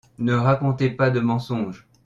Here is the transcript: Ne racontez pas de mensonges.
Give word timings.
Ne 0.17 0.33
racontez 0.33 0.89
pas 0.89 1.11
de 1.11 1.19
mensonges. 1.19 1.87